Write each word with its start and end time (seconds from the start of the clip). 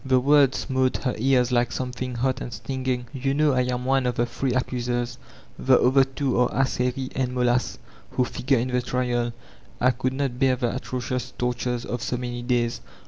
The 0.03 0.19
words 0.19 0.57
smote 0.57 0.97
her 1.03 1.13
ears 1.19 1.51
like 1.51 1.71
something 1.71 2.15
hot 2.15 2.41
and 2.41 2.51
stinging: 2.51 3.05
'^ou 3.15 3.35
know 3.35 3.53
I 3.53 3.61
am 3.65 3.85
one 3.85 4.07
of 4.07 4.15
the 4.15 4.25
three 4.25 4.51
accusers 4.51 5.19
(tHe 5.63 5.75
cyAcr 5.77 6.15
two 6.15 6.39
are 6.39 6.49
Ascheri 6.49 7.11
and 7.15 7.35
Molas) 7.35 7.77
who 8.09 8.25
figure 8.25 8.57
in 8.57 8.69
the 8.69 8.81
triaL 8.81 9.31
I 9.79 9.91
could 9.91 10.13
not 10.13 10.39
bear 10.39 10.55
the 10.55 10.75
atrocious 10.75 11.33
torttu'es 11.37 11.85
of 11.85 12.01
so 12.01 12.17
many 12.17 12.41
days. 12.41 12.81